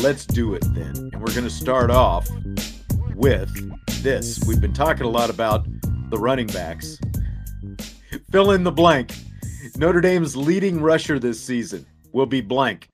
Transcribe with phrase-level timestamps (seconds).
[0.00, 0.96] Let's do it then.
[0.96, 2.28] And we're going to start off
[3.14, 3.50] with
[4.02, 4.42] this.
[4.46, 5.66] We've been talking a lot about
[6.10, 6.98] the running backs.
[8.30, 9.12] Fill in the blank.
[9.76, 12.88] Notre Dame's leading rusher this season will be blank.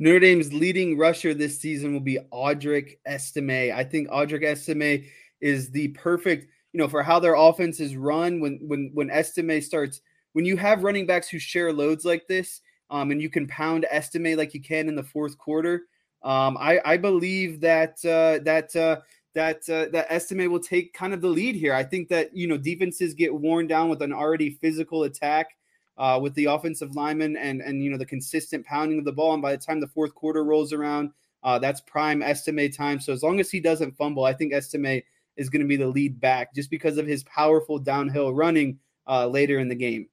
[0.00, 3.72] Notre Dame's leading rusher this season will be Audric Estime.
[3.72, 5.04] I think Audric Estime
[5.40, 8.40] is the perfect, you know, for how their offense is run.
[8.40, 10.00] When when when Estime starts,
[10.32, 12.60] when you have running backs who share loads like this,
[12.90, 15.82] um, and you can pound Estime like you can in the fourth quarter.
[16.22, 19.00] Um, I, I believe that uh, that uh,
[19.34, 21.72] that uh, that Estime will take kind of the lead here.
[21.72, 25.56] I think that you know defenses get worn down with an already physical attack
[25.96, 29.32] uh, with the offensive lineman and and you know the consistent pounding of the ball.
[29.32, 31.10] And by the time the fourth quarter rolls around,
[31.42, 33.00] uh, that's prime Estime time.
[33.00, 35.02] So as long as he doesn't fumble, I think Estime
[35.36, 39.26] is going to be the lead back just because of his powerful downhill running uh,
[39.26, 40.08] later in the game.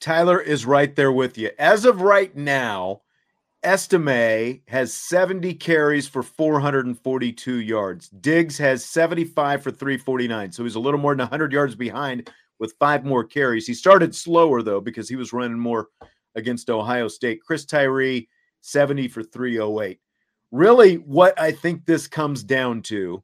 [0.00, 1.50] Tyler is right there with you.
[1.58, 3.02] As of right now,
[3.64, 8.08] Estime has 70 carries for 442 yards.
[8.08, 10.52] Diggs has 75 for 349.
[10.52, 13.66] So he's a little more than 100 yards behind with five more carries.
[13.66, 15.88] He started slower, though, because he was running more
[16.36, 17.40] against Ohio State.
[17.44, 18.28] Chris Tyree,
[18.60, 19.98] 70 for 308.
[20.52, 23.22] Really, what I think this comes down to,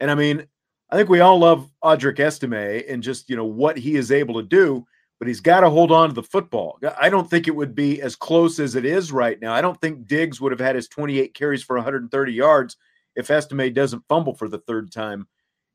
[0.00, 0.46] and I mean,
[0.90, 4.34] I think we all love Audric Estime and just, you know, what he is able
[4.34, 4.86] to do
[5.18, 6.78] but he's got to hold on to the football.
[7.00, 9.52] I don't think it would be as close as it is right now.
[9.52, 12.76] I don't think Diggs would have had his 28 carries for 130 yards
[13.14, 15.26] if Estime doesn't fumble for the third time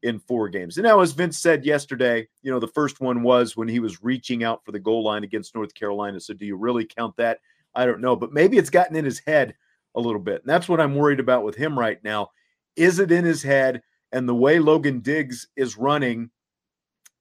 [0.03, 0.78] in four games.
[0.78, 4.03] And now, as Vince said yesterday, you know, the first one was when he was
[4.03, 6.19] reaching out for the goal line against North Carolina.
[6.19, 7.40] So do you really count that?
[7.73, 9.56] I don't know, but maybe it's gotten in his head
[9.96, 10.41] a little bit.
[10.41, 12.31] And that's what I'm worried about with him right now.
[12.75, 13.81] Is it in his head?
[14.12, 16.31] And the way Logan Diggs is running,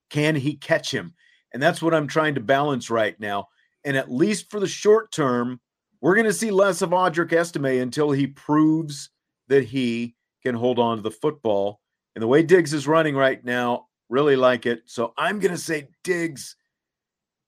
[0.08, 1.14] can he catch him?
[1.52, 3.48] And that's what I'm trying to balance right now.
[3.84, 5.60] And at least for the short term,
[6.00, 9.10] we're going to see less of Audric Estime until he proves
[9.48, 11.80] that he can hold on to the football.
[12.14, 14.82] And the way Diggs is running right now, really like it.
[14.86, 16.56] So I'm going to say Diggs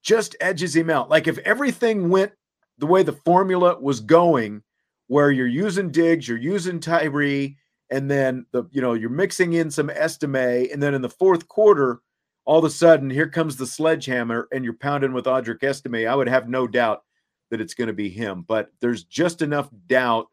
[0.02, 1.08] just edges him out.
[1.08, 2.32] Like if everything went
[2.78, 4.62] the way the formula was going,
[5.06, 7.56] where you're using Diggs, you're using Tyree,
[7.90, 11.48] and then the you know you're mixing in some Estime, and then in the fourth
[11.48, 12.00] quarter
[12.44, 16.14] all of a sudden here comes the sledgehammer and you're pounding with Audric Estime, I
[16.14, 17.02] would have no doubt
[17.50, 18.44] that it's going to be him.
[18.46, 20.28] But there's just enough doubt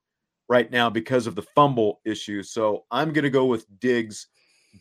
[0.47, 2.41] right now because of the fumble issue.
[2.41, 4.27] So I'm going to go with Diggs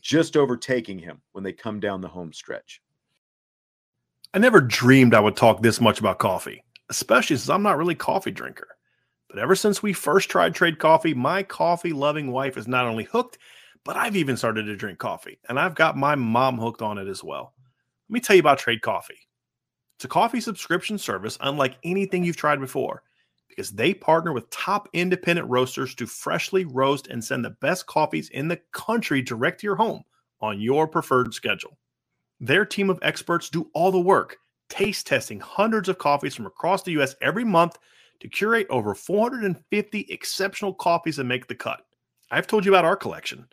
[0.01, 2.81] just overtaking him when they come down the home stretch.
[4.33, 7.93] I never dreamed I would talk this much about coffee, especially since I'm not really
[7.93, 8.67] a coffee drinker.
[9.29, 13.03] But ever since we first tried Trade Coffee, my coffee loving wife is not only
[13.03, 13.37] hooked,
[13.83, 17.07] but I've even started to drink coffee and I've got my mom hooked on it
[17.07, 17.53] as well.
[18.09, 19.27] Let me tell you about Trade Coffee.
[19.97, 23.03] It's a coffee subscription service unlike anything you've tried before
[23.47, 28.29] because they partner with top independent roasters to freshly roast and send the best coffees
[28.29, 30.03] in the country direct to your home
[30.39, 31.77] on your preferred schedule.
[32.39, 34.37] Their team of experts do all the work,
[34.69, 37.77] taste testing hundreds of coffees from across the US every month
[38.21, 41.81] to curate over 450 exceptional coffees that make the cut.
[42.31, 43.47] I've told you about our collection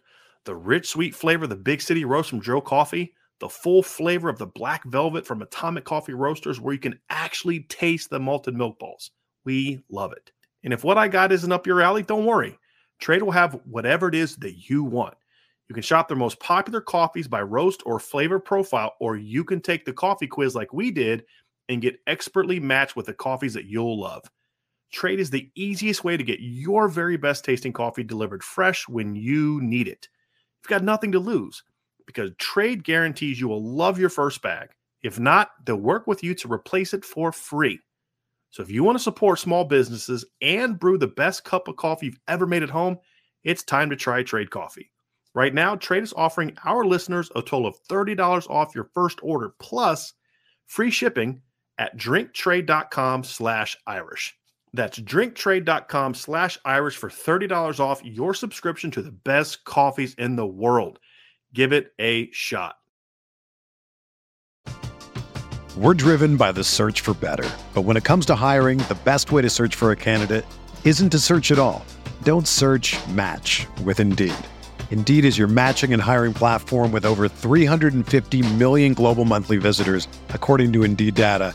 [0.46, 4.30] the rich, sweet flavor of the Big City Roast from Joe Coffee, the full flavor
[4.30, 8.54] of the Black Velvet from Atomic Coffee Roasters, where you can actually taste the malted
[8.54, 9.10] milk balls.
[9.44, 10.32] We love it.
[10.64, 12.58] And if what I got isn't up your alley, don't worry.
[12.98, 15.14] Trade will have whatever it is that you want.
[15.68, 19.60] You can shop their most popular coffees by roast or flavor profile, or you can
[19.60, 21.24] take the coffee quiz like we did
[21.68, 24.22] and get expertly matched with the coffees that you'll love.
[24.92, 29.16] Trade is the easiest way to get your very best tasting coffee delivered fresh when
[29.16, 30.08] you need it.
[30.66, 31.62] Got nothing to lose
[32.06, 34.70] because Trade guarantees you will love your first bag.
[35.02, 37.80] If not, they'll work with you to replace it for free.
[38.50, 42.06] So if you want to support small businesses and brew the best cup of coffee
[42.06, 42.98] you've ever made at home,
[43.44, 44.90] it's time to try Trade Coffee.
[45.34, 49.52] Right now, Trade is offering our listeners a total of $30 off your first order
[49.60, 50.14] plus
[50.66, 51.42] free shipping
[51.78, 54.34] at drinktrade.com slash Irish.
[54.76, 60.46] That's drinktrade.com slash Irish for $30 off your subscription to the best coffees in the
[60.46, 60.98] world.
[61.54, 62.76] Give it a shot.
[65.76, 67.48] We're driven by the search for better.
[67.74, 70.44] But when it comes to hiring, the best way to search for a candidate
[70.84, 71.84] isn't to search at all.
[72.22, 74.34] Don't search match with Indeed.
[74.90, 80.72] Indeed is your matching and hiring platform with over 350 million global monthly visitors, according
[80.74, 81.54] to Indeed data,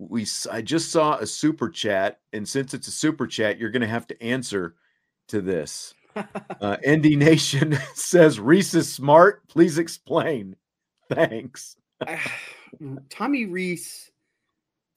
[0.00, 3.82] We I just saw a super chat, and since it's a super chat, you're going
[3.82, 4.76] to have to answer
[5.28, 5.94] to this.
[6.60, 9.46] Uh, ND Nation says Rees is smart.
[9.48, 10.56] Please explain.
[11.08, 11.76] Thanks.
[13.08, 14.10] Tommy Rees.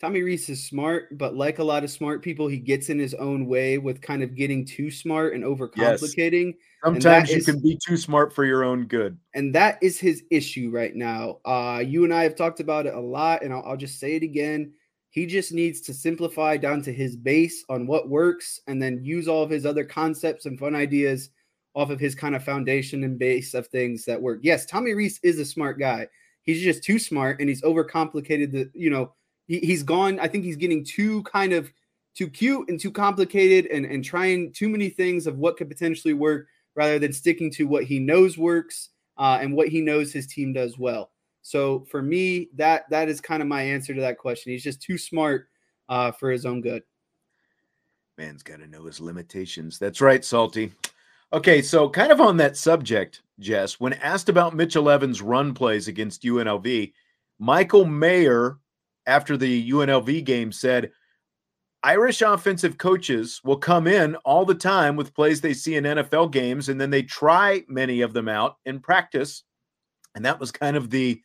[0.02, 3.14] Tommy Rees is smart, but like a lot of smart people, he gets in his
[3.14, 6.48] own way with kind of getting too smart and overcomplicating.
[6.48, 6.56] Yes.
[6.84, 9.18] Sometimes you is, can be too smart for your own good.
[9.34, 11.38] And that is his issue right now.
[11.46, 14.16] Uh, you and I have talked about it a lot, and I'll, I'll just say
[14.16, 14.74] it again.
[15.14, 19.28] He just needs to simplify down to his base on what works and then use
[19.28, 21.30] all of his other concepts and fun ideas
[21.76, 24.40] off of his kind of foundation and base of things that work.
[24.42, 26.08] Yes, Tommy Rees is a smart guy.
[26.42, 29.14] He's just too smart and he's overcomplicated the, you know,
[29.46, 30.20] he, he's gone.
[30.20, 31.72] I think he's getting too kind of
[32.16, 36.16] too cute and too complicated and, and trying too many things of what could potentially
[36.16, 38.90] work rather than sticking to what he knows works
[39.20, 41.12] uh, and what he knows his team does well.
[41.44, 44.52] So for me, that that is kind of my answer to that question.
[44.52, 45.50] He's just too smart
[45.90, 46.82] uh, for his own good.
[48.18, 49.78] Man's got to know his limitations.
[49.78, 50.72] That's right, Salty.
[51.34, 55.88] Okay, so kind of on that subject, Jess, when asked about Mitchell Evans' run plays
[55.88, 56.94] against UNLV,
[57.40, 58.60] Michael Mayer,
[59.08, 60.92] after the UNLV game, said
[61.82, 66.32] Irish offensive coaches will come in all the time with plays they see in NFL
[66.32, 69.44] games, and then they try many of them out in practice.
[70.16, 71.20] And that was kind of the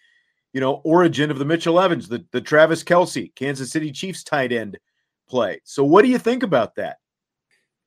[0.53, 4.53] you know, origin of the Mitchell Evans, the, the Travis Kelce, Kansas City Chiefs tight
[4.53, 4.79] end
[5.29, 5.61] play.
[5.65, 6.99] So what do you think about that?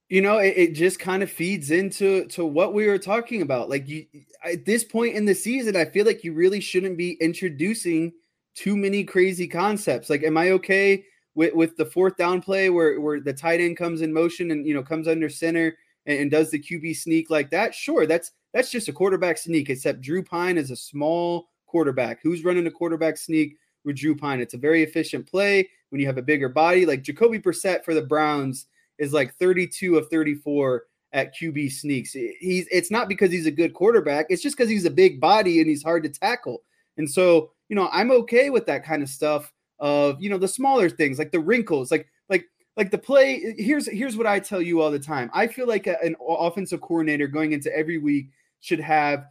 [0.10, 3.70] You know, it, it just kind of feeds into to what we were talking about.
[3.70, 4.06] Like you
[4.44, 8.12] at this point in the season, I feel like you really shouldn't be introducing
[8.54, 10.10] too many crazy concepts.
[10.10, 13.78] Like, am I okay with, with the fourth down play where, where the tight end
[13.78, 17.30] comes in motion and you know comes under center and, and does the QB sneak
[17.30, 17.74] like that?
[17.74, 22.20] Sure, that's that's just a quarterback sneak, except Drew Pyne is a small quarterback.
[22.22, 24.42] Who's running a quarterback sneak with Drew Pyne?
[24.42, 26.86] It's a very efficient play when you have a bigger body.
[26.86, 28.68] Like Jacoby Brissett for the Browns
[29.00, 32.12] is like 32 of 34 at QB sneaks.
[32.12, 35.60] He's it's not because he's a good quarterback, it's just because he's a big body
[35.60, 36.64] and he's hard to tackle.
[36.98, 40.48] And so, you know, I'm okay with that kind of stuff of, you know, the
[40.48, 42.46] smaller things like the wrinkles, like like
[42.78, 45.30] like the play here's here's what I tell you all the time.
[45.34, 48.28] I feel like a, an offensive coordinator going into every week
[48.60, 49.26] should have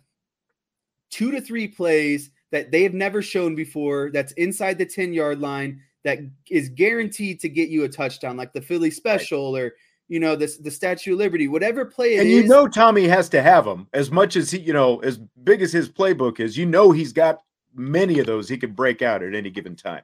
[1.11, 5.41] two to three plays that they have never shown before that's inside the 10 yard
[5.41, 9.75] line that is guaranteed to get you a touchdown, like the Philly special or
[10.09, 13.43] you know the the Statue of Liberty, whatever play and you know Tommy has to
[13.43, 16.57] have them as much as he, you know, as big as his playbook is.
[16.57, 17.43] You know he's got
[17.75, 20.03] many of those he could break out at any given time.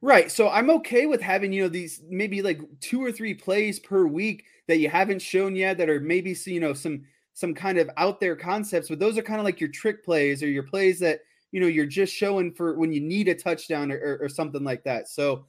[0.00, 0.30] Right.
[0.30, 4.06] So I'm okay with having, you know, these maybe like two or three plays per
[4.06, 7.04] week that you haven't shown yet that are maybe, you know, some
[7.38, 10.42] some kind of out there concepts, but those are kind of like your trick plays
[10.42, 11.20] or your plays that
[11.52, 14.64] you know you're just showing for when you need a touchdown or, or, or something
[14.64, 15.08] like that.
[15.08, 15.44] So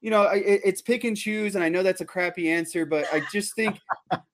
[0.00, 3.06] you know, it, it's pick and choose, and I know that's a crappy answer, but
[3.12, 3.78] I just think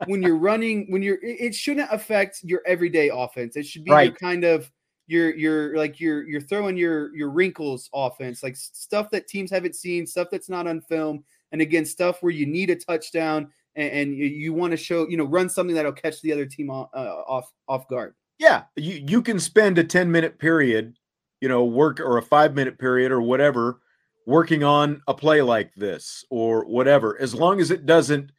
[0.07, 3.57] when you're running, when you're, it, it, shouldn't affect your everyday offense.
[3.57, 4.05] It should be right.
[4.05, 4.71] your kind of
[5.07, 9.77] your your like you're you're throwing your your wrinkles offense, like stuff that teams haven't
[9.77, 13.93] seen, stuff that's not on film, and again, stuff where you need a touchdown and,
[13.93, 16.89] and you, want to show, you know, run something that'll catch the other team off,
[16.95, 18.15] uh, off off guard.
[18.39, 20.97] Yeah, you you can spend a ten minute period,
[21.41, 23.81] you know, work or a five minute period or whatever
[24.27, 28.33] working on a play like this or whatever, as long as it doesn't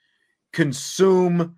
[0.51, 1.56] consume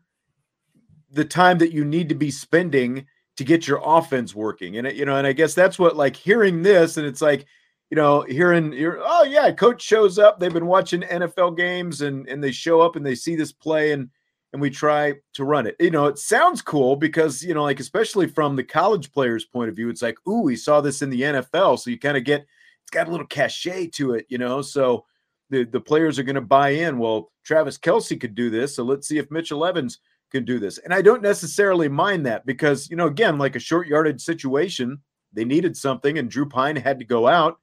[1.12, 3.06] the time that you need to be spending
[3.38, 4.78] to get your offense working.
[4.78, 7.48] And it, you know, and I guess that's what like hearing this, and it's like,
[7.90, 10.40] you know, hearing you're oh yeah, coach shows up.
[10.40, 13.92] They've been watching NFL games and and they show up and they see this play
[13.92, 14.10] and
[14.52, 15.76] and we try to run it.
[15.80, 19.70] You know, it sounds cool because you know, like especially from the college players' point
[19.70, 22.24] of view, it's like, ooh, we saw this in the NFL, so you kind of
[22.24, 22.46] get
[22.90, 24.62] it's got a little cachet to it, you know.
[24.62, 25.06] So
[25.50, 26.98] the, the players are going to buy in.
[26.98, 28.76] Well, Travis Kelce could do this.
[28.76, 30.00] So let's see if Mitchell Evans
[30.32, 30.78] can do this.
[30.80, 35.00] And I don't necessarily mind that because, you know, again, like a short yardage situation,
[35.34, 37.60] they needed something and Drew Pyne had to go out.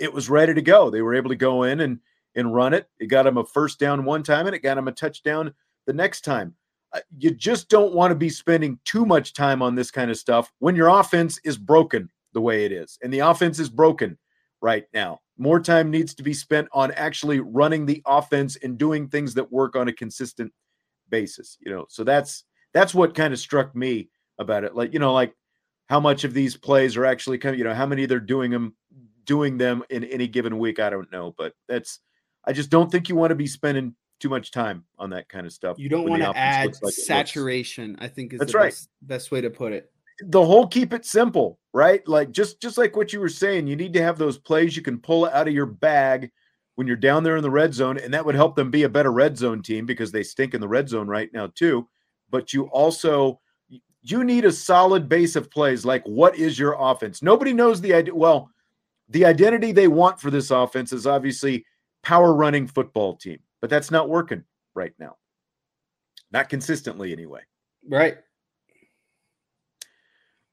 [0.00, 0.90] It was ready to go.
[0.90, 2.00] They were able to go in and
[2.34, 2.88] and run it.
[2.98, 5.52] It got him a first down one time and it got him a touchdown
[5.86, 6.54] the next time.
[6.92, 10.16] Uh, you just don't want to be spending too much time on this kind of
[10.16, 12.98] stuff when your offense is broken the way it is.
[13.02, 14.18] And the offense is broken
[14.60, 15.20] right now.
[15.38, 19.52] More time needs to be spent on actually running the offense and doing things that
[19.52, 20.52] work on a consistent
[21.08, 21.86] basis, you know.
[21.88, 24.74] So that's that's what kind of struck me about it.
[24.74, 25.34] Like, you know, like
[25.88, 28.74] how much of these plays are actually of, you know, how many they're doing them
[29.30, 32.00] doing them in any given week, I don't know, but that's
[32.44, 35.46] I just don't think you want to be spending too much time on that kind
[35.46, 35.78] of stuff.
[35.78, 38.66] You don't want to add like saturation, I think is that's the right.
[38.72, 42.06] best, best way to put it the whole keep it simple, right?
[42.08, 44.82] Like just just like what you were saying, you need to have those plays you
[44.82, 46.30] can pull out of your bag
[46.74, 48.88] when you're down there in the red zone, and that would help them be a
[48.88, 51.88] better red zone team because they stink in the red zone right now too.
[52.30, 53.40] But you also
[54.02, 55.84] you need a solid base of plays.
[55.84, 57.22] Like, what is your offense?
[57.22, 58.14] Nobody knows the idea.
[58.14, 58.50] Well,
[59.10, 61.64] the identity they want for this offense is obviously
[62.02, 65.16] power running football team, but that's not working right now.
[66.32, 67.40] Not consistently, anyway.
[67.88, 68.16] Right.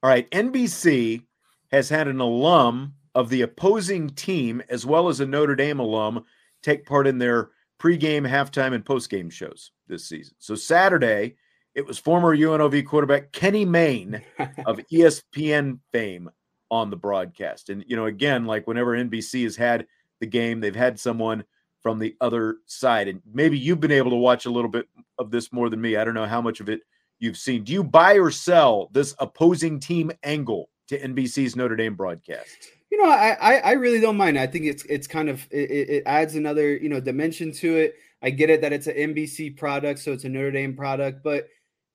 [0.03, 1.23] All right, NBC
[1.71, 6.23] has had an alum of the opposing team as well as a Notre Dame alum
[6.61, 7.49] take part in their
[7.79, 10.35] pregame, halftime, and postgame shows this season.
[10.39, 11.35] So Saturday,
[11.75, 14.21] it was former UNLV quarterback Kenny Mayne
[14.65, 16.29] of ESPN fame
[16.69, 17.69] on the broadcast.
[17.69, 19.87] And you know, again, like whenever NBC has had
[20.19, 21.43] the game, they've had someone
[21.81, 23.07] from the other side.
[23.07, 25.95] And maybe you've been able to watch a little bit of this more than me.
[25.95, 26.81] I don't know how much of it
[27.19, 27.63] you've seen.
[27.63, 32.49] Do you buy or sell this opposing team angle to NBC's Notre Dame broadcast?
[32.91, 34.39] You know, I I really don't mind.
[34.39, 37.95] I think it's it's kind of it, it adds another you know dimension to it.
[38.21, 41.47] I get it that it's an NBC product, so it's a Notre Dame product, but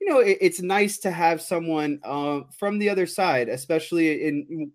[0.03, 4.73] you know it, it's nice to have someone uh, from the other side, especially in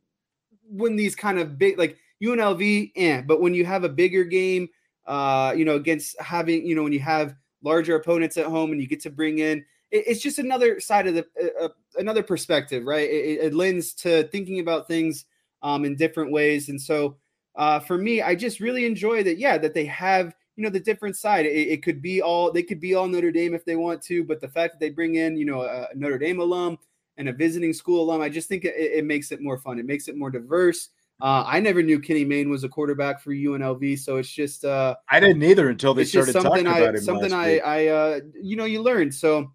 [0.70, 4.70] when these kind of big like UNLV, eh, but when you have a bigger game,
[5.06, 8.82] uh, you know, against having you know when you have larger opponents at home and
[8.82, 12.86] you get to bring in it's just another side of the uh, uh, another perspective,
[12.86, 13.10] right?
[13.10, 15.26] It, it, lends to thinking about things
[15.62, 17.18] um, in different ways, and so
[17.56, 19.38] uh, for me, I just really enjoy that.
[19.38, 21.46] Yeah, that they have you know the different side.
[21.46, 24.24] It, it, could be all they could be all Notre Dame if they want to,
[24.24, 26.78] but the fact that they bring in you know a Notre Dame alum
[27.16, 29.80] and a visiting school alum, I just think it, it makes it more fun.
[29.80, 30.90] It makes it more diverse.
[31.20, 34.96] Uh, I never knew Kenny Mayne was a quarterback for UNLV, so it's just uh,
[35.10, 37.02] I didn't either until they started talking I, about him.
[37.02, 39.12] Something I, I, uh, you know, you learn.
[39.12, 39.52] So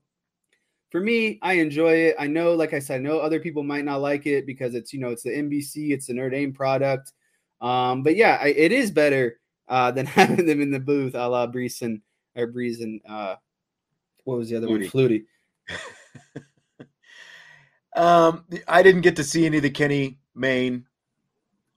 [0.91, 2.17] for me, I enjoy it.
[2.19, 4.93] I know, like I said, I know other people might not like it because it's
[4.93, 7.13] you know it's the NBC, it's the Notre Dame product.
[7.61, 9.39] Um, but yeah, I, it is better
[9.73, 12.01] uh, than having them in the booth, a la Brees and
[12.37, 13.37] or Brees and uh,
[14.25, 15.25] what was the other Flutie.
[15.69, 15.79] one?
[16.77, 16.87] Flutie.
[17.97, 20.87] um, I didn't get to see any of the Kenny Mayne.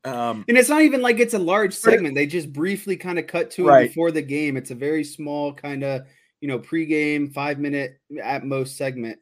[0.03, 2.13] Um, and it's not even like it's a large segment.
[2.13, 3.87] They just briefly kind of cut to it right.
[3.87, 4.55] before the game.
[4.55, 6.05] It's a very small kind of
[6.45, 9.17] you know, pregame, five minute at most segment.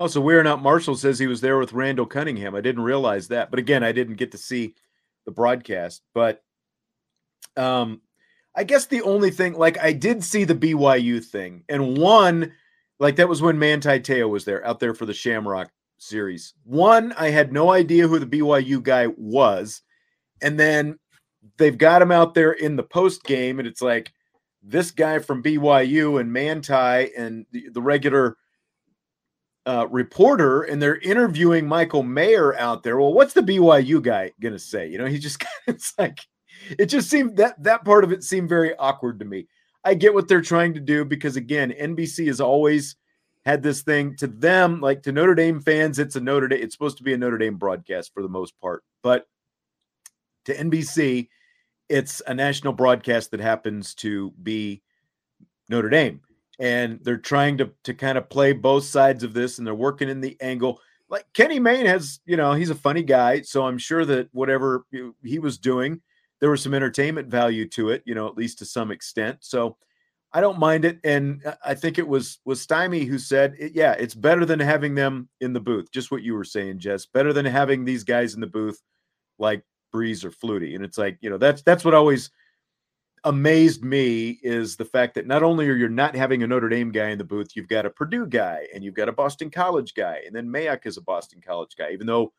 [0.00, 2.54] Oh, so We're Not Marshall says he was there with Randall Cunningham.
[2.54, 3.50] I didn't realize that.
[3.50, 4.74] But again, I didn't get to see
[5.24, 6.02] the broadcast.
[6.12, 6.44] But
[7.58, 8.00] um,
[8.54, 12.52] I guess the only thing, like I did see the BYU thing, and one,
[12.98, 16.54] like that was when Manti Te'o was there out there for the Shamrock series.
[16.64, 19.82] One, I had no idea who the BYU guy was.
[20.40, 20.98] And then
[21.56, 24.12] they've got him out there in the post game, and it's like,
[24.62, 28.36] this guy from BYU and Manti and the, the regular
[29.66, 32.98] uh, reporter and they're interviewing Michael Mayer out there.
[32.98, 34.88] Well, what's the BYU guy going to say?
[34.88, 36.20] You know, he just it's like
[36.78, 39.46] it just seemed that that part of it seemed very awkward to me.
[39.84, 42.96] I get what they're trying to do because again, NBC has always
[43.44, 46.74] had this thing to them, like to Notre Dame fans, it's a Notre Dame, it's
[46.74, 48.84] supposed to be a Notre Dame broadcast for the most part.
[49.02, 49.26] But
[50.44, 51.28] to NBC,
[51.88, 54.82] it's a national broadcast that happens to be
[55.68, 56.20] Notre Dame.
[56.58, 60.08] And they're trying to to kind of play both sides of this and they're working
[60.08, 60.80] in the angle.
[61.08, 63.42] Like Kenny Mayne has, you know, he's a funny guy.
[63.42, 64.84] So I'm sure that whatever
[65.22, 66.02] he was doing,
[66.40, 69.38] there was some entertainment value to it, you know, at least to some extent.
[69.40, 69.76] So
[70.32, 70.98] I don't mind it.
[71.04, 75.28] And I think it was was Stymie who said, yeah, it's better than having them
[75.40, 75.90] in the booth.
[75.90, 77.06] Just what you were saying, Jess.
[77.06, 78.80] Better than having these guys in the booth
[79.38, 79.62] like
[79.94, 80.74] Brees or Flutie.
[80.74, 82.30] And it's like, you know, that's that's what always
[83.24, 86.92] amazed me is the fact that not only are you not having a Notre Dame
[86.92, 89.94] guy in the booth, you've got a Purdue guy and you've got a Boston College
[89.94, 92.32] guy, and then Mayock is a Boston College guy, even though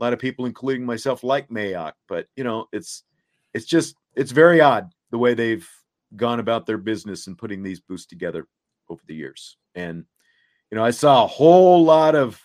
[0.00, 1.92] a lot of people, including myself, like Mayock.
[2.08, 3.04] But you know, it's
[3.54, 5.68] it's just it's very odd the way they've
[6.16, 8.46] gone about their business and putting these booths together
[8.88, 9.56] over the years.
[9.74, 10.04] And
[10.70, 12.40] you know, I saw a whole lot of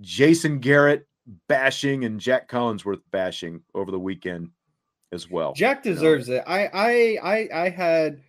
[0.00, 1.06] Jason Garrett
[1.48, 4.50] bashing and Jack Collinsworth bashing over the weekend
[5.12, 5.52] as well.
[5.54, 6.40] Jack deserves you know?
[6.40, 6.44] it.
[6.46, 8.20] I I I I had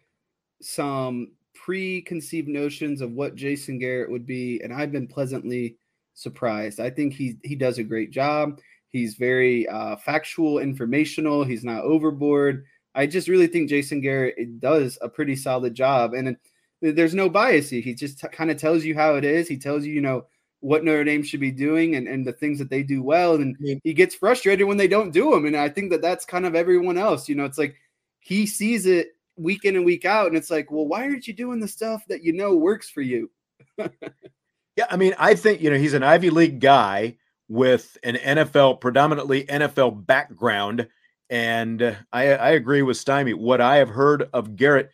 [0.61, 5.77] some preconceived notions of what Jason Garrett would be, and I've been pleasantly
[6.13, 6.79] surprised.
[6.79, 8.59] I think he he does a great job.
[8.89, 11.43] He's very uh, factual, informational.
[11.43, 12.65] He's not overboard.
[12.95, 16.37] I just really think Jason Garrett does a pretty solid job, and
[16.81, 17.69] there's no bias.
[17.69, 19.47] He just t- kind of tells you how it is.
[19.47, 20.25] He tells you, you know,
[20.61, 23.35] what Notre Dame should be doing and, and the things that they do well.
[23.35, 25.45] And he gets frustrated when they don't do them.
[25.45, 27.29] And I think that that's kind of everyone else.
[27.29, 27.75] You know, it's like
[28.19, 31.33] he sees it week in and week out, and it's like, well, why aren't you
[31.33, 33.29] doing the stuff that you know works for you?
[33.77, 37.17] yeah, I mean, I think you know he's an Ivy League guy
[37.49, 40.87] with an NFL, predominantly NFL background
[41.29, 43.33] and I, I agree with Stymie.
[43.33, 44.91] What I have heard of Garrett,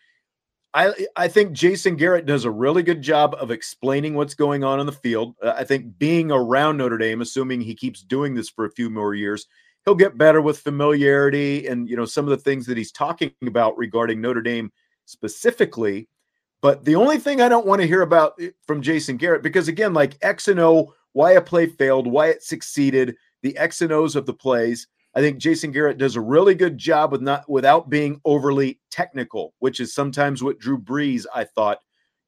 [0.74, 4.80] I I think Jason Garrett does a really good job of explaining what's going on
[4.80, 5.36] in the field.
[5.42, 8.90] Uh, I think being around Notre Dame, assuming he keeps doing this for a few
[8.90, 9.46] more years,
[9.86, 13.32] he'll get better with familiarity and you know some of the things that he's talking
[13.46, 14.72] about regarding Notre Dame
[15.06, 16.08] specifically.
[16.62, 19.68] But the only thing I don't want to hear about eh, from Jason Garrett, because
[19.68, 23.92] again, like X and O, why a play failed, why it succeeded, the X and
[23.92, 27.48] O's of the plays I think Jason Garrett does a really good job with not
[27.48, 31.80] without being overly technical, which is sometimes what Drew Brees I thought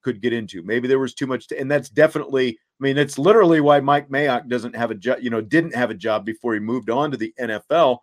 [0.03, 0.61] could get into.
[0.61, 2.59] Maybe there was too much, to, and that's definitely.
[2.79, 5.19] I mean, it's literally why Mike Mayock doesn't have a job.
[5.21, 7.99] You know, didn't have a job before he moved on to the NFL,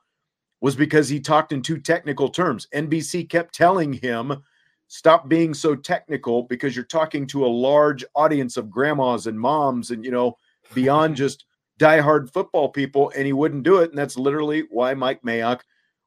[0.60, 2.66] was because he talked in too technical terms.
[2.74, 4.42] NBC kept telling him,
[4.88, 9.92] "Stop being so technical," because you're talking to a large audience of grandmas and moms,
[9.92, 10.36] and you know,
[10.74, 11.44] beyond just
[11.78, 13.90] diehard football people, and he wouldn't do it.
[13.90, 15.60] And that's literally why Mike Mayock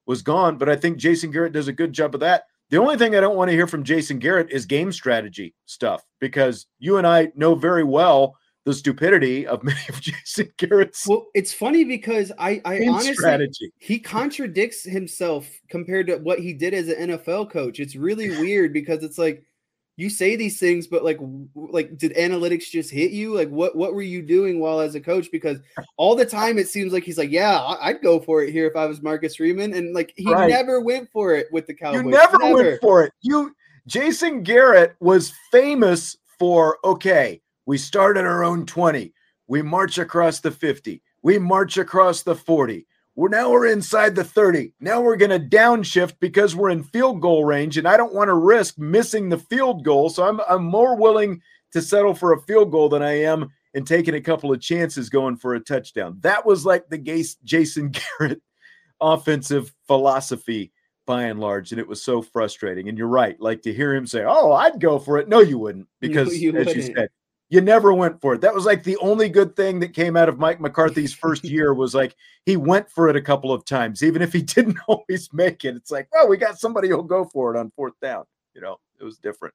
[0.06, 0.58] was gone.
[0.58, 2.46] But I think Jason Garrett does a good job of that.
[2.70, 6.04] The only thing I don't want to hear from Jason Garrett is game strategy stuff
[6.20, 11.06] because you and I know very well the stupidity of many of Jason Garrett's.
[11.08, 13.72] Well, it's funny because I, I honestly strategy.
[13.78, 17.80] he contradicts himself compared to what he did as an NFL coach.
[17.80, 19.44] It's really weird because it's like
[19.98, 21.20] you say these things, but like,
[21.56, 23.34] like, did analytics just hit you?
[23.34, 25.32] Like, what what were you doing while as a coach?
[25.32, 25.60] Because
[25.96, 28.76] all the time it seems like he's like, yeah, I'd go for it here if
[28.76, 30.50] I was Marcus Freeman, and like he right.
[30.50, 32.04] never went for it with the Cowboys.
[32.04, 33.14] You never, never went for it.
[33.22, 33.56] You,
[33.88, 39.14] Jason Garrett was famous for okay, we start at our own twenty,
[39.48, 44.24] we march across the fifty, we march across the forty we're now we're inside the
[44.24, 44.74] 30.
[44.80, 48.28] Now we're going to downshift because we're in field goal range, and I don't want
[48.28, 50.10] to risk missing the field goal.
[50.10, 53.86] So I'm I'm more willing to settle for a field goal than I am in
[53.86, 56.18] taking a couple of chances going for a touchdown.
[56.22, 58.42] That was like the Jason Garrett
[59.02, 60.72] offensive philosophy
[61.06, 62.90] by and large, and it was so frustrating.
[62.90, 65.58] And you're right, like to hear him say, "Oh, I'd go for it." No, you
[65.58, 66.88] wouldn't, because you, you as wouldn't.
[66.88, 67.10] you said,
[67.50, 68.42] you never went for it.
[68.42, 71.74] That was like the only good thing that came out of Mike McCarthy's first year
[71.74, 75.30] was like he went for it a couple of times, even if he didn't always
[75.34, 75.76] make it.
[75.76, 78.26] It's like, well, we got somebody who'll go for it on fourth down.
[78.54, 79.54] You know, it was different.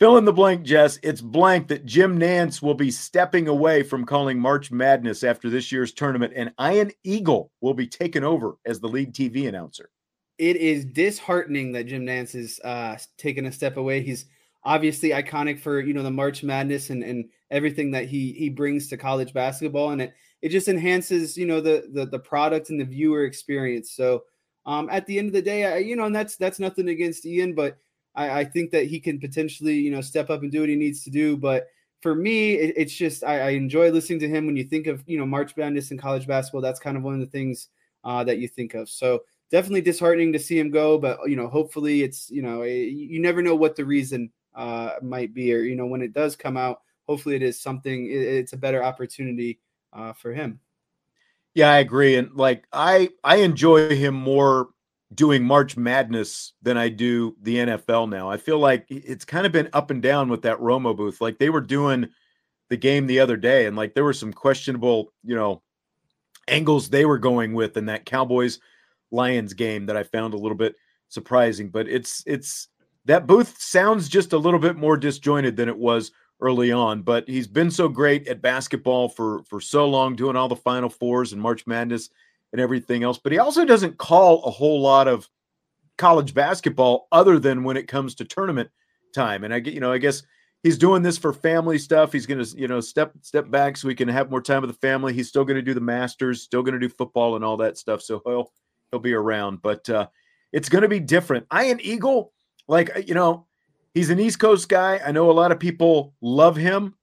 [0.00, 0.98] Fill in the blank, Jess.
[1.04, 5.70] It's blank that Jim Nantz will be stepping away from calling March Madness after this
[5.70, 9.90] year's tournament, and Ian Eagle will be taken over as the lead TV announcer.
[10.36, 14.02] It is disheartening that Jim Nantz is uh, taking a step away.
[14.02, 14.26] He's
[14.64, 18.88] obviously iconic for you know the March Madness and and everything that he he brings
[18.88, 22.80] to college basketball, and it it just enhances you know the the the product and
[22.80, 23.92] the viewer experience.
[23.92, 24.24] So
[24.66, 27.26] um, at the end of the day, I, you know, and that's that's nothing against
[27.26, 27.78] Ian, but
[28.14, 30.76] I, I think that he can potentially you know step up and do what he
[30.76, 31.68] needs to do, but
[32.00, 34.44] for me, it, it's just I, I, enjoy listening to him.
[34.44, 37.14] When you think of you know March Madness and college basketball, that's kind of one
[37.14, 37.68] of the things
[38.04, 38.90] uh, that you think of.
[38.90, 43.20] So definitely disheartening to see him go, but you know hopefully it's you know you
[43.20, 46.56] never know what the reason uh, might be, or you know when it does come
[46.56, 48.06] out, hopefully it is something.
[48.06, 49.60] It, it's a better opportunity
[49.92, 50.60] uh, for him.
[51.54, 54.68] Yeah, I agree, and like I I enjoy him more
[55.14, 58.28] doing March Madness than I do the NFL now.
[58.28, 61.20] I feel like it's kind of been up and down with that Romo booth.
[61.20, 62.08] Like they were doing
[62.70, 65.62] the game the other day, and like there were some questionable, you know,
[66.48, 68.58] angles they were going with in that Cowboys
[69.10, 70.74] Lions game that I found a little bit
[71.08, 71.70] surprising.
[71.70, 72.68] But it's it's
[73.06, 77.02] that booth sounds just a little bit more disjointed than it was early on.
[77.02, 80.88] But he's been so great at basketball for for so long, doing all the Final
[80.88, 82.10] Fours and March Madness
[82.52, 83.18] and everything else.
[83.18, 85.28] But he also doesn't call a whole lot of
[85.98, 88.70] college basketball other than when it comes to tournament
[89.14, 89.44] time.
[89.44, 90.22] And I get, you know, I guess
[90.62, 92.12] he's doing this for family stuff.
[92.12, 94.70] He's going to, you know, step step back so we can have more time with
[94.70, 95.12] the family.
[95.12, 97.78] He's still going to do the Masters, still going to do football and all that
[97.78, 98.02] stuff.
[98.02, 98.52] So he'll
[98.90, 100.08] he'll be around, but uh,
[100.52, 101.46] it's going to be different.
[101.50, 102.32] I Ian Eagle,
[102.66, 103.46] like you know,
[103.94, 105.00] he's an East Coast guy.
[105.04, 106.94] I know a lot of people love him.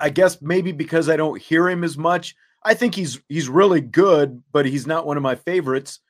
[0.00, 2.34] I guess maybe because I don't hear him as much.
[2.62, 6.00] I think he's he's really good, but he's not one of my favorites.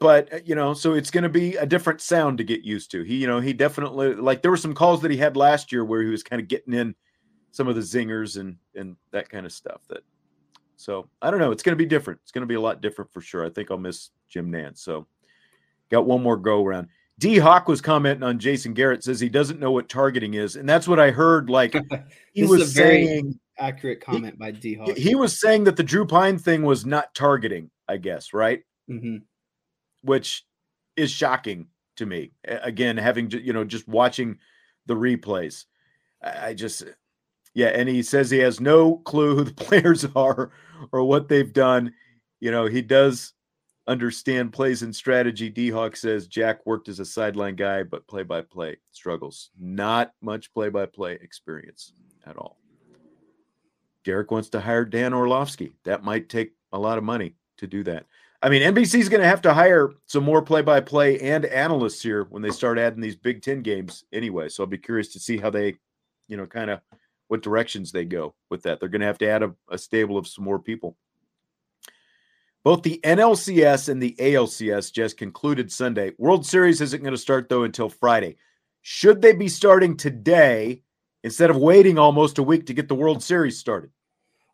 [0.00, 2.90] But uh, you know, so it's going to be a different sound to get used
[2.92, 3.02] to.
[3.02, 5.84] He, you know, he definitely like there were some calls that he had last year
[5.84, 6.94] where he was kind of getting in
[7.50, 9.80] some of the zingers and and that kind of stuff.
[9.88, 10.02] That
[10.76, 11.52] so I don't know.
[11.52, 12.20] It's going to be different.
[12.22, 13.44] It's going to be a lot different for sure.
[13.44, 14.78] I think I'll miss Jim Nantz.
[14.78, 15.06] So
[15.90, 16.88] got one more go around.
[17.18, 20.68] D Hawk was commenting on Jason Garrett says he doesn't know what targeting is, and
[20.68, 21.50] that's what I heard.
[21.50, 21.74] Like
[22.32, 24.96] he was saying, accurate comment he, by D Hawk.
[24.96, 28.62] He was saying that the Drew Pyne thing was not targeting, I guess, right?
[28.88, 29.16] Mm-hmm.
[30.02, 30.44] Which
[30.96, 32.32] is shocking to me.
[32.44, 34.38] Again, having you know just watching
[34.86, 35.64] the replays,
[36.22, 36.84] I just
[37.52, 40.52] yeah, and he says he has no clue who the players are
[40.92, 41.92] or what they've done.
[42.38, 43.32] You know, he does
[43.88, 45.48] understand plays and strategy.
[45.48, 49.50] D Hawk says Jack worked as a sideline guy, but play by play struggles.
[49.58, 51.92] Not much play by play experience
[52.26, 52.58] at all.
[54.04, 55.72] Derek wants to hire Dan Orlovsky.
[55.84, 58.06] That might take a lot of money to do that.
[58.40, 61.44] I mean, NBC is going to have to hire some more play by play and
[61.44, 64.48] analysts here when they start adding these Big Ten games anyway.
[64.48, 65.74] So I'll be curious to see how they,
[66.28, 66.80] you know, kind of
[67.26, 68.78] what directions they go with that.
[68.78, 70.96] They're going to have to add a, a stable of some more people.
[72.64, 76.12] Both the NLCS and the ALCS just concluded Sunday.
[76.18, 78.36] World Series isn't going to start, though, until Friday.
[78.82, 80.82] Should they be starting today
[81.22, 83.90] instead of waiting almost a week to get the World Series started?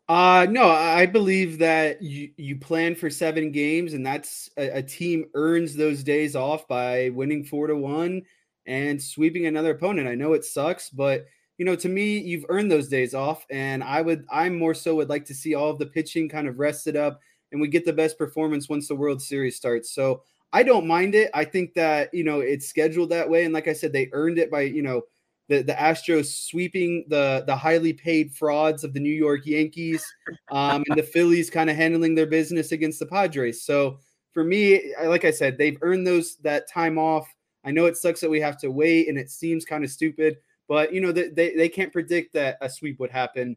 [0.07, 4.83] Uh no, I believe that you you plan for seven games, and that's a, a,
[4.83, 8.21] team earns those days off by winning four to one
[8.67, 10.07] and sweeping another opponent.
[10.07, 11.25] I know it sucks, but
[11.57, 14.93] you know, to me, you've earned those days off, and I would I more so
[14.95, 17.19] would like to see all of the pitching kind of rested up,
[17.55, 19.95] and we get the best performance once the World Series starts.
[19.95, 21.31] So I don't mind it.
[21.33, 24.37] I think that you know it's scheduled that way, and like I said, they earned
[24.37, 25.03] it by you know
[25.47, 30.05] the, the Astros sweeping the the highly paid frauds of the New York Yankees,
[30.51, 33.63] um, and the Phillies kind of handling their business against the Padres.
[33.63, 33.99] So
[34.33, 37.25] for me, like I said, they've earned those that time off.
[37.63, 40.37] I know it sucks that we have to wait, and it seems kind of stupid,
[40.67, 43.55] but you know they they, they can't predict that a sweep would happen,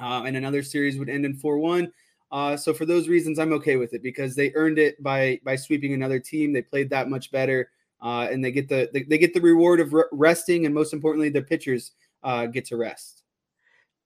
[0.00, 1.92] uh, and another series would end in four one.
[2.30, 5.56] Uh, so for those reasons, I'm okay with it because they earned it by by
[5.56, 6.52] sweeping another team.
[6.52, 9.94] They played that much better uh, and they get the they get the reward of
[10.12, 13.22] resting, and most importantly, their pitchers uh, get to rest.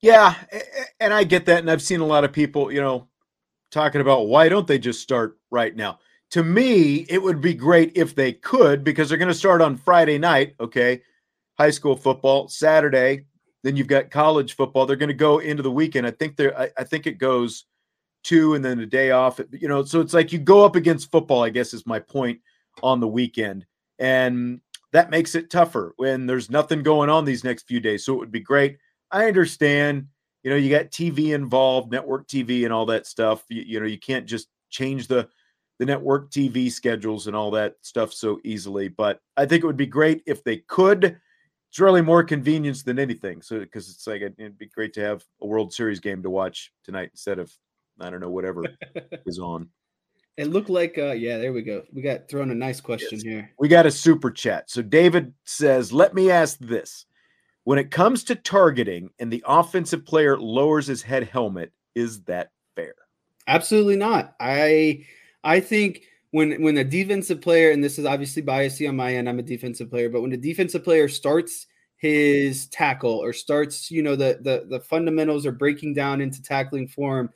[0.01, 0.35] Yeah,
[1.01, 3.09] and I get that, and I've seen a lot of people, you know,
[3.71, 5.99] talking about why don't they just start right now?
[6.31, 9.77] To me, it would be great if they could because they're going to start on
[9.77, 10.55] Friday night.
[10.61, 11.03] Okay,
[11.59, 13.27] high school football Saturday,
[13.65, 14.87] then you've got college football.
[14.87, 16.07] They're going to go into the weekend.
[16.07, 16.59] I think they're.
[16.59, 17.65] I, I think it goes
[18.23, 19.41] two and then a day off.
[19.53, 21.43] You know, so it's like you go up against football.
[21.43, 22.41] I guess is my point
[22.83, 23.67] on the weekend.
[23.99, 24.61] And
[24.93, 28.05] that makes it tougher when there's nothing going on these next few days.
[28.05, 28.79] So it would be great.
[29.11, 30.07] I understand,
[30.43, 33.45] you know, you got TV involved, network TV and all that stuff.
[33.49, 35.29] You, you know, you can't just change the
[35.79, 38.89] the network TV schedules and all that stuff so easily.
[38.89, 41.19] But I think it would be great if they could.
[41.71, 43.41] It's really more convenience than anything.
[43.41, 46.73] So because it's like it'd be great to have a World Series game to watch
[46.85, 47.51] tonight instead of
[48.01, 48.65] I don't know whatever
[49.27, 49.69] is on.
[50.37, 51.83] It looked like, uh, yeah, there we go.
[51.93, 53.23] We got thrown a nice question yes.
[53.23, 53.51] here.
[53.59, 54.71] We got a super chat.
[54.71, 57.05] So David says, let me ask this.
[57.65, 62.53] When it comes to targeting and the offensive player lowers his head helmet, is that
[62.75, 62.95] fair?
[63.47, 64.35] Absolutely not.
[64.41, 65.05] I
[65.45, 69.29] I think when when a defensive player, and this is obviously biasy on my end,
[69.29, 74.03] I'm a defensive player, but when a defensive player starts his tackle or starts, you
[74.03, 77.31] know, the the the fundamentals are breaking down into tackling form,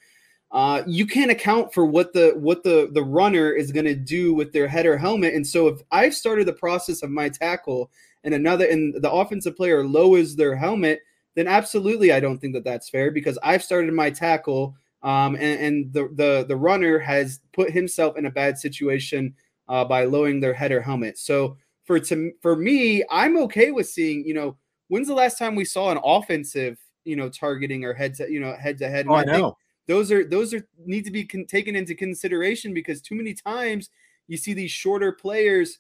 [0.55, 4.33] uh, you can't account for what the what the the runner is going to do
[4.33, 5.35] with their head or helmet.
[5.35, 7.91] And so if I've started the process of my tackle
[8.23, 11.01] and another and the offensive player lowers their helmet,
[11.35, 15.61] then absolutely I don't think that that's fair because I've started my tackle um, and,
[15.61, 19.35] and the, the the runner has put himself in a bad situation
[19.69, 21.19] uh, by lowering their head or helmet.
[21.19, 24.25] So for to for me, I'm okay with seeing.
[24.25, 28.15] You know, when's the last time we saw an offensive, you know, targeting or head
[28.15, 29.07] to you know head to head?
[29.09, 29.57] Oh, I know.
[29.87, 33.91] Those are those are need to be con- taken into consideration because too many times
[34.27, 35.79] you see these shorter players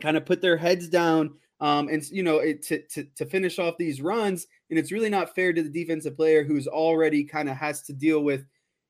[0.00, 3.58] kind of put their heads down um, and you know it, to, to to finish
[3.58, 7.48] off these runs and it's really not fair to the defensive player who's already kind
[7.48, 8.44] of has to deal with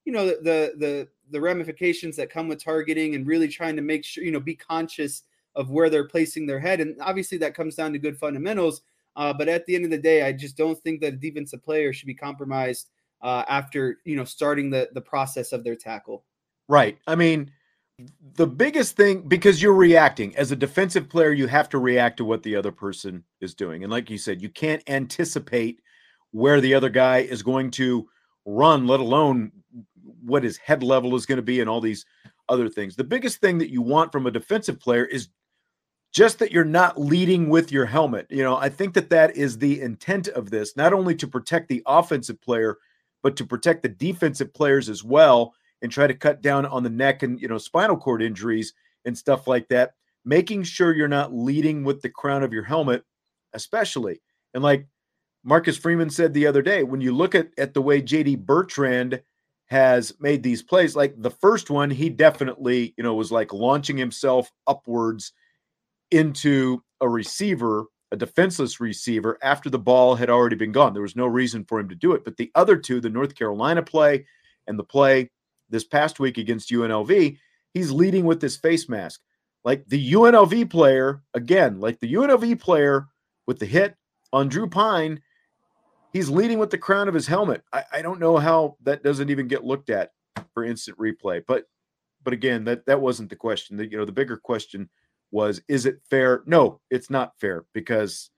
[0.05, 4.05] you know the the the ramifications that come with targeting and really trying to make
[4.05, 5.23] sure you know be conscious
[5.55, 8.83] of where they're placing their head and obviously that comes down to good fundamentals
[9.17, 11.63] uh, but at the end of the day i just don't think that a defensive
[11.63, 12.91] player should be compromised
[13.23, 16.25] uh, after you know starting the the process of their tackle.
[16.69, 16.99] Right.
[17.07, 17.51] I mean
[18.35, 20.35] the biggest thing because you're reacting.
[20.37, 23.85] As a defensive player you have to react to what the other person is doing.
[23.85, 25.81] And like you said you can't anticipate
[26.33, 28.09] where the other guy is going to
[28.45, 29.53] run let alone
[30.25, 32.05] what his head level is going to be and all these
[32.49, 32.97] other things.
[32.97, 35.29] The biggest thing that you want from a defensive player is
[36.13, 38.27] just that you're not leading with your helmet.
[38.31, 41.69] You know i think that that is the intent of this not only to protect
[41.69, 42.79] the offensive player
[43.23, 46.91] but to protect the defensive players as well and try to cut down on the
[46.91, 49.93] neck and you know spinal cord injuries and stuff like that
[50.25, 53.05] making sure you're not leading with the crown of your helmet
[53.55, 54.21] especially.
[54.55, 54.87] And like
[55.45, 59.21] marcus freeman said the other day when you look at, at the way jd bertrand
[59.67, 63.97] has made these plays like the first one he definitely you know was like launching
[63.97, 65.33] himself upwards
[66.13, 71.17] into a receiver a defenseless receiver after the ball had already been gone there was
[71.17, 74.25] no reason for him to do it but the other two the north carolina play
[74.67, 75.29] and the play
[75.73, 77.37] this past week against UNLV,
[77.75, 79.21] he's leading with this face mask.
[79.65, 83.09] Like the UNLV player, again, like the UNLV player
[83.47, 83.97] with the hit
[84.33, 85.21] on Drew Pyne,
[86.13, 87.63] he's leading with the crown of his helmet.
[87.73, 90.13] I, I don't know how that doesn't even get looked at
[90.53, 91.43] for instant replay.
[91.47, 91.65] But
[92.25, 93.77] but again, that that wasn't the question.
[93.77, 94.89] The, you know, the bigger question
[95.33, 96.43] was, is it fair?
[96.47, 98.31] No, it's not fair because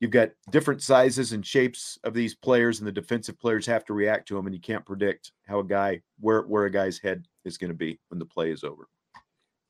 [0.00, 3.94] you've got different sizes and shapes of these players, and the defensive players have to
[3.94, 7.26] react to them, and you can't predict how a guy where where a guy's head
[7.44, 8.88] is going to be when the play is over.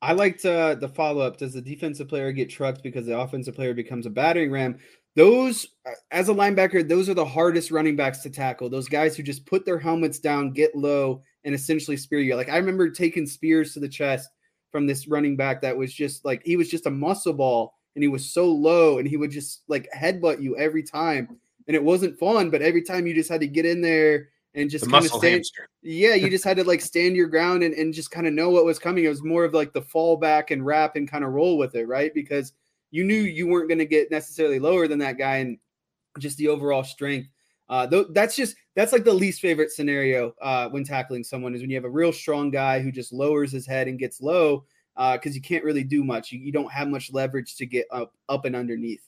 [0.01, 1.37] I liked uh, the follow up.
[1.37, 4.79] Does the defensive player get trucked because the offensive player becomes a battering ram?
[5.15, 8.69] Those, uh, as a linebacker, those are the hardest running backs to tackle.
[8.69, 12.35] Those guys who just put their helmets down, get low, and essentially spear you.
[12.35, 14.29] Like I remember taking spears to the chest
[14.71, 18.03] from this running back that was just like he was just a muscle ball and
[18.03, 21.37] he was so low and he would just like headbutt you every time.
[21.67, 24.69] And it wasn't fun, but every time you just had to get in there and
[24.69, 25.33] just kind of stand.
[25.33, 25.69] Hamster.
[25.81, 28.49] Yeah, you just had to like stand your ground and, and just kind of know
[28.49, 29.03] what was coming.
[29.03, 31.75] It was more of like the fall back and wrap and kind of roll with
[31.75, 32.13] it, right?
[32.13, 32.53] Because
[32.89, 35.57] you knew you weren't going to get necessarily lower than that guy and
[36.19, 37.29] just the overall strength.
[37.69, 41.61] Uh, th- that's just that's like the least favorite scenario uh, when tackling someone is
[41.61, 44.65] when you have a real strong guy who just lowers his head and gets low
[44.95, 46.31] because uh, you can't really do much.
[46.31, 49.07] You, you don't have much leverage to get up up and underneath.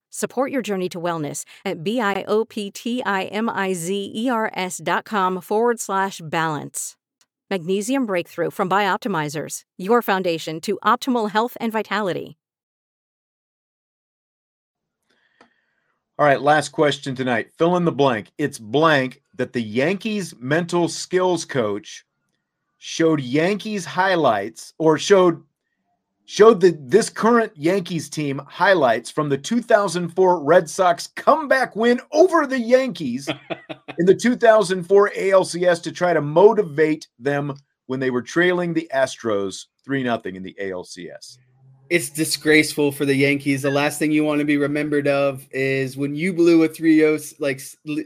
[0.11, 4.11] Support your journey to wellness at B I O P T I M I Z
[4.13, 6.97] E R S dot com forward slash balance.
[7.49, 12.37] Magnesium Breakthrough from Bioptimizers, your foundation to optimal health and vitality.
[16.19, 17.49] All right, last question tonight.
[17.57, 18.31] Fill in the blank.
[18.37, 22.05] It's blank that the Yankees mental skills coach
[22.77, 25.41] showed Yankees highlights or showed
[26.31, 32.47] showed the this current Yankees team highlights from the 2004 Red Sox comeback win over
[32.47, 33.27] the Yankees
[33.99, 37.53] in the 2004 ALCS to try to motivate them
[37.87, 41.37] when they were trailing the Astros 3 0 in the ALCS.
[41.89, 43.63] It's disgraceful for the Yankees.
[43.63, 47.41] The last thing you want to be remembered of is when you blew a 3-0
[47.41, 47.59] like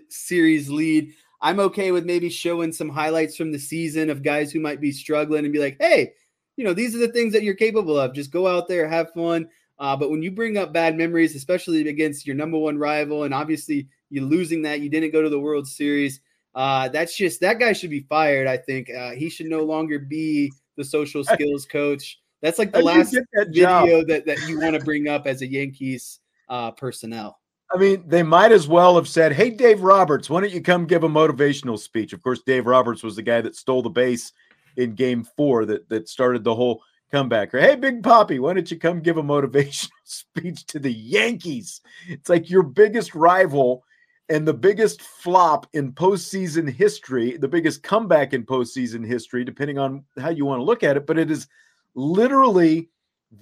[0.10, 1.14] series lead.
[1.42, 4.92] I'm okay with maybe showing some highlights from the season of guys who might be
[4.92, 6.14] struggling and be like, "Hey,
[6.58, 8.14] you know, these are the things that you're capable of.
[8.14, 9.48] Just go out there, have fun.
[9.78, 13.34] Uh, but when you bring up bad memories, especially against your number one rival, and
[13.34, 16.22] obviously you losing that, you didn't go to the World Series.
[16.54, 18.48] Uh, that's just that guy should be fired.
[18.48, 22.20] I think uh, he should no longer be the social skills coach.
[22.42, 25.48] That's like the last that video that, that you want to bring up as a
[25.48, 27.40] Yankees uh, personnel.
[27.74, 30.86] I mean, they might as well have said, "Hey, Dave Roberts, why don't you come
[30.86, 34.32] give a motivational speech?" Of course, Dave Roberts was the guy that stole the base
[34.78, 37.54] in game four that that started the whole comeback.
[37.54, 41.82] Or, hey, Big Papi, why don't you come give a motivational speech to the Yankees?
[42.08, 43.84] It's like your biggest rival
[44.30, 50.04] and the biggest flop in postseason history, the biggest comeback in postseason history, depending on
[50.20, 51.06] how you want to look at it.
[51.06, 51.48] But it is
[51.94, 52.90] literally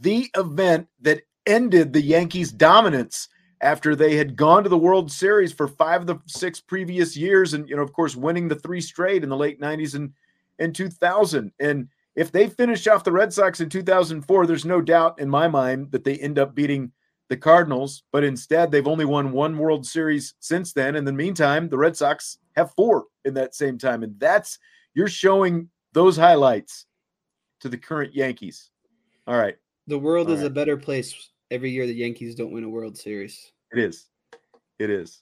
[0.02, 3.30] the event that ended the Yankees' dominance
[3.62, 7.54] after they had gone to the World Series for five of the six previous years,
[7.54, 10.12] and you know, of course, winning the three straight in the late '90s and
[10.60, 11.52] in 2000.
[11.60, 15.48] And if they finish off the Red Sox in 2004, there's no doubt in my
[15.48, 16.92] mind that they end up beating
[17.30, 18.04] the Cardinals.
[18.12, 20.96] But instead, they've only won one World Series since then.
[20.96, 24.04] In the meantime, the Red Sox have four in that same time.
[24.04, 24.60] And that's,
[24.94, 26.86] you're showing those highlights
[27.62, 28.70] to the current Yankees.
[29.26, 29.56] All right.
[29.88, 30.48] The world All is right.
[30.48, 33.52] a better place every year the Yankees don't win a World Series.
[33.72, 34.08] It is.
[34.80, 35.22] It is.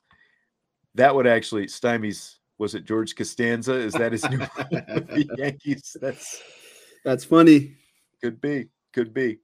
[0.96, 3.74] That would actually stymies was it George Costanza?
[3.74, 4.38] Is that his new
[4.72, 5.98] the Yankees?
[6.00, 6.42] That's
[7.04, 7.74] that's funny.
[8.22, 8.68] Could be.
[8.94, 9.40] Could be.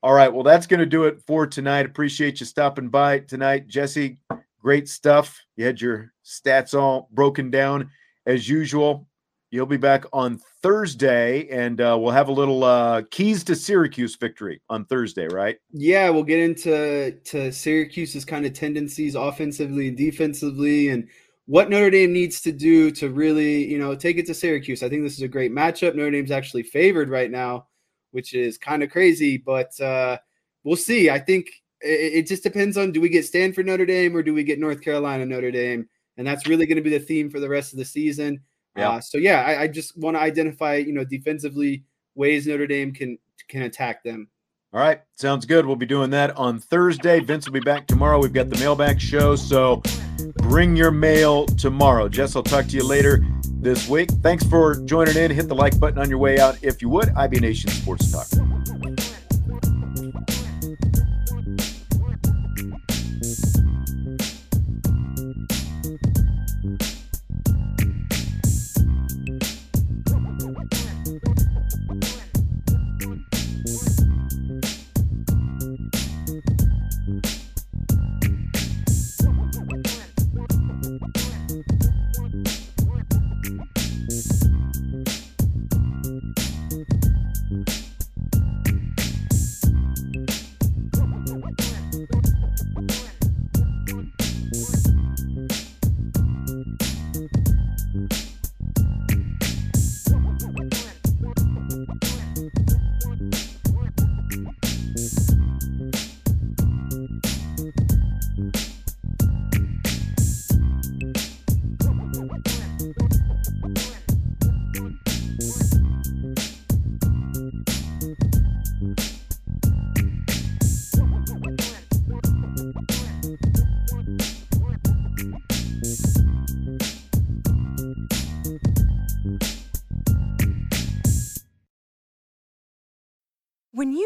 [0.00, 0.32] All right.
[0.32, 1.86] Well, that's going to do it for tonight.
[1.86, 4.18] Appreciate you stopping by tonight, Jesse.
[4.60, 5.40] Great stuff.
[5.56, 7.90] You had your stats all broken down
[8.26, 9.08] as usual.
[9.50, 14.16] You'll be back on Thursday, and uh, we'll have a little uh, keys to Syracuse
[14.16, 15.58] victory on Thursday, right?
[15.72, 21.08] Yeah, we'll get into to Syracuse's kind of tendencies offensively and defensively, and
[21.52, 24.82] what Notre Dame needs to do to really, you know, take it to Syracuse.
[24.82, 25.94] I think this is a great matchup.
[25.94, 27.66] Notre Dame's actually favored right now,
[28.12, 30.16] which is kind of crazy, but uh,
[30.64, 31.10] we'll see.
[31.10, 31.48] I think
[31.82, 34.58] it, it, just depends on do we get Stanford Notre Dame or do we get
[34.60, 35.86] North Carolina Notre Dame,
[36.16, 38.40] and that's really going to be the theme for the rest of the season.
[38.74, 38.88] Yeah.
[38.88, 41.84] Uh, so yeah, I, I just want to identify, you know, defensively
[42.14, 44.26] ways Notre Dame can can attack them.
[44.72, 45.66] All right, sounds good.
[45.66, 47.20] We'll be doing that on Thursday.
[47.20, 48.18] Vince will be back tomorrow.
[48.18, 49.82] We've got the mailbag show, so
[50.36, 52.08] bring your mail tomorrow.
[52.08, 54.10] Jess, I'll talk to you later this week.
[54.22, 55.30] Thanks for joining in.
[55.30, 57.10] Hit the like button on your way out if you would.
[57.16, 58.61] IB Nation Sports Talk.